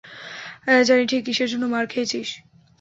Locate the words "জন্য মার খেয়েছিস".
1.51-2.29